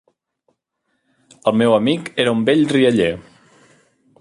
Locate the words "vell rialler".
2.51-3.11